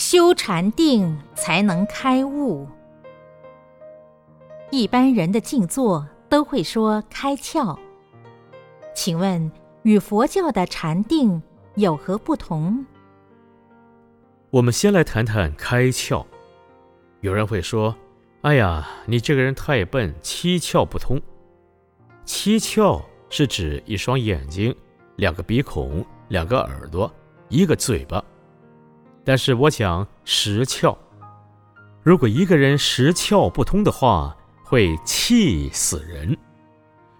[0.00, 2.66] 修禅定才能开悟。
[4.70, 7.78] 一般人的静坐都会说开窍，
[8.94, 9.52] 请问
[9.82, 11.42] 与佛教的禅定
[11.74, 12.86] 有何不同？
[14.48, 16.24] 我们先来谈谈开窍。
[17.20, 17.94] 有人会说
[18.40, 21.20] ：“哎呀，你这个人太笨，七窍不通。”
[22.24, 24.74] 七窍是指一双眼睛、
[25.16, 27.12] 两个鼻孔、两个耳朵、
[27.50, 28.24] 一个嘴巴。
[29.24, 30.96] 但是我讲十窍，
[32.02, 36.36] 如果一个人十窍不通的话，会气死人。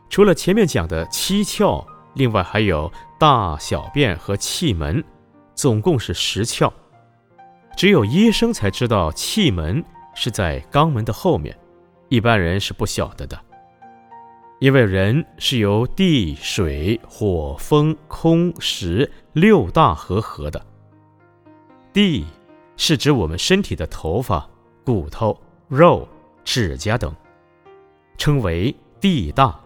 [0.09, 5.05] 除了前面讲的七窍，另外还有大小便和气门，
[5.55, 6.73] 总共是十窍。
[7.77, 11.57] 只有医生才知道气门是在肛门的后面，
[12.09, 13.39] 一般人是不晓得的。
[14.59, 20.61] 因为人是由地、水、火、风、空、石六大合合的。
[21.93, 22.25] 地
[22.77, 24.49] 是指我们身体的头发、
[24.85, 26.09] 骨头、肉、
[26.45, 27.15] 指甲等，
[28.17, 29.59] 称为地大。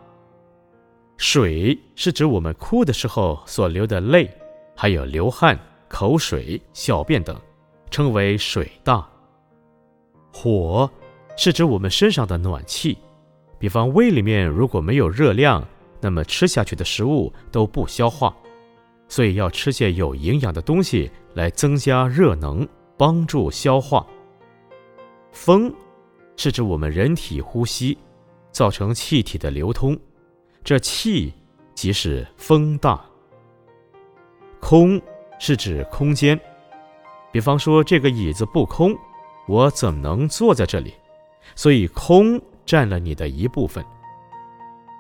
[1.17, 4.30] 水是指我们哭的时候所流的泪，
[4.75, 5.58] 还有流汗、
[5.89, 7.39] 口水、小便等。
[7.91, 9.08] 称为水大。
[10.33, 10.91] 火
[11.36, 12.98] 是指我们身上的暖气，
[13.56, 15.64] 比方胃里面如果没有热量，
[16.00, 18.34] 那么吃下去的食物都不消化，
[19.08, 22.66] 所以要吃些有营养的东西来增加热能，
[22.97, 24.06] 帮助消化。
[25.33, 25.72] 风
[26.36, 27.96] 是指我们人体呼吸，
[28.50, 29.98] 造成气体的流通，
[30.62, 31.33] 这气
[31.74, 33.05] 即是风大。
[34.61, 35.00] 空
[35.39, 36.39] 是指空间。
[37.30, 38.96] 比方说，这个椅子不空，
[39.48, 40.94] 我怎么能坐在这里？
[41.55, 43.84] 所以空占了你的一部分。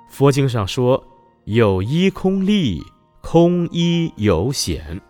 [0.08, 1.02] 佛经上说
[1.46, 2.82] ：“有依空力，
[3.34, 5.00] 空依有显。”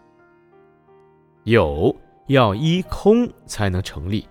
[1.44, 1.94] 有
[2.28, 4.26] 要依空才能成立，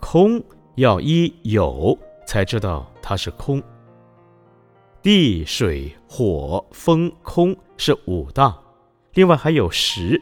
[0.00, 0.42] 空
[0.74, 3.62] 要依有才知道它是空。
[5.00, 8.58] 地、水、火、风、空是五大，
[9.14, 10.20] 另外还有识，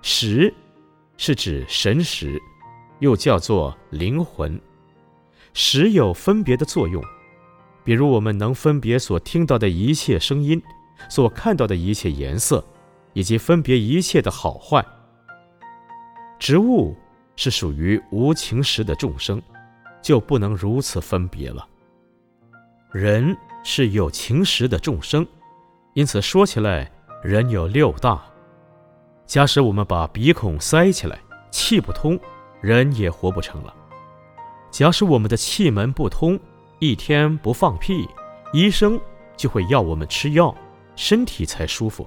[0.00, 0.50] 识。
[1.18, 2.40] 是指神识，
[3.00, 4.58] 又叫做灵魂。
[5.52, 7.04] 识有分别的作用，
[7.84, 10.62] 比如我们能分别所听到的一切声音，
[11.08, 12.64] 所看到的一切颜色，
[13.12, 14.84] 以及分别一切的好坏。
[16.38, 16.96] 植物
[17.36, 19.40] 是属于无情识的众生，
[20.02, 21.66] 就不能如此分别了。
[22.90, 25.26] 人是有情识的众生，
[25.94, 26.90] 因此说起来，
[27.22, 28.20] 人有六大。
[29.24, 31.18] 假使我们把鼻孔塞起来，
[31.50, 32.18] 气不通，
[32.60, 33.74] 人也活不成了。
[34.70, 36.38] 假使我们的气门不通，
[36.80, 38.08] 一天不放屁，
[38.52, 39.00] 医生
[39.36, 40.54] 就会要我们吃药，
[40.96, 42.06] 身体才舒服，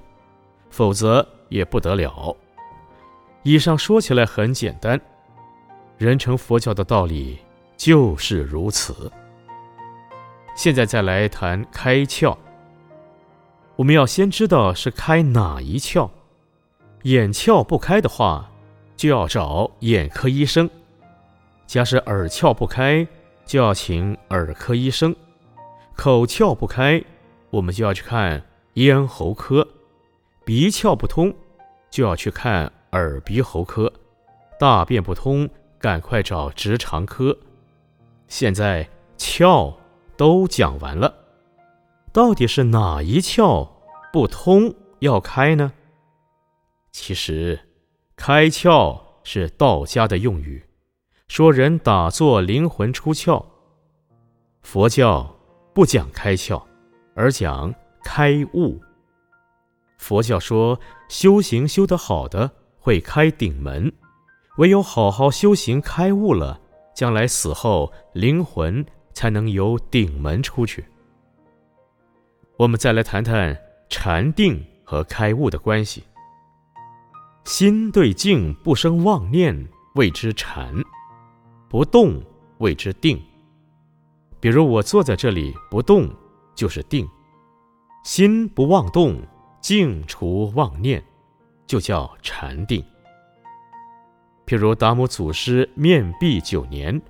[0.70, 2.36] 否则也不得了。
[3.42, 5.00] 以上说起来很简单，
[5.98, 7.38] 人成佛教的道理
[7.76, 9.10] 就是如此。
[10.54, 12.36] 现在再来谈开窍，
[13.76, 16.08] 我们要先知道是开哪一窍。
[17.02, 18.50] 眼窍不开的话，
[18.96, 20.66] 就要找眼科医生；
[21.66, 23.06] 假使耳窍不开，
[23.44, 25.12] 就要请耳科医生；
[25.94, 27.00] 口窍不开，
[27.50, 28.42] 我们就要去看
[28.76, 29.66] 咽喉科；
[30.44, 31.34] 鼻窍不通，
[31.88, 33.90] 就要去看耳鼻喉科；
[34.60, 35.48] 大便不通，
[35.78, 37.34] 赶快找直肠科。
[38.28, 38.86] 现在
[39.16, 39.74] 窍
[40.14, 41.14] 都讲完了，
[42.12, 43.66] 到底是哪一窍
[44.12, 45.72] 不通要开呢？
[46.92, 47.58] 其实，
[48.14, 50.62] 开窍是道家的用语，
[51.28, 53.42] 说人打坐灵魂出窍。
[54.60, 55.34] 佛教
[55.72, 56.62] 不讲开窍，
[57.14, 57.74] 而讲
[58.06, 58.80] 开悟。
[59.98, 60.78] 佛教说
[61.08, 63.92] 修行修得好的会开顶门，
[64.58, 66.60] 唯有好好修行开悟了，
[66.94, 70.84] 将来死后灵魂才能由顶门出去。
[72.56, 73.58] 我们再来谈谈
[73.88, 76.04] 禅定和开悟的关系。
[77.42, 80.80] 心对境不生妄念，谓之禅；
[81.68, 82.22] 不动
[82.58, 83.20] 谓之定。
[84.38, 86.08] 比如我坐在这里不动，
[86.54, 87.04] 就是定；
[88.06, 89.20] 心不妄动，
[89.60, 91.02] 静除妄念，
[91.66, 92.80] 就叫禅定。
[94.46, 97.02] 譬如达摩祖师面壁九年，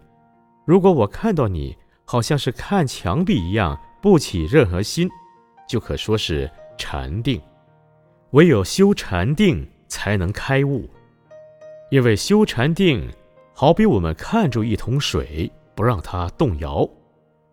[0.65, 1.77] 如果我看到你
[2.07, 5.07] 好像是看墙壁一样，不起任何心，
[5.69, 7.39] 就可说是禅定。
[8.31, 9.69] 唯有修禅定。
[9.89, 10.91] 才能开悟，
[11.93, 13.09] 因为修禅定，
[13.55, 16.87] 好比我们看住一桶水，不让它动摇，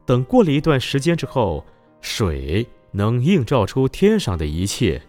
[0.03, 1.63] 等过了一段时间之后，
[2.01, 5.01] 水能映照出天上的一切，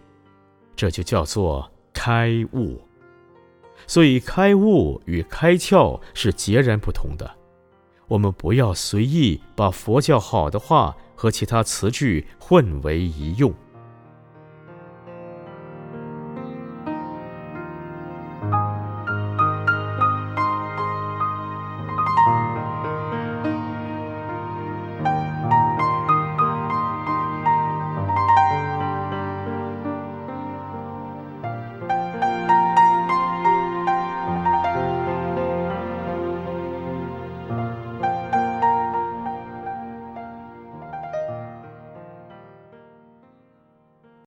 [0.75, 2.81] 这就叫做开悟。
[3.87, 7.31] 所以开悟与开窍是截然不同的。
[8.09, 13.53] 我们不要随意把佛教好的话和其他词句混为一用。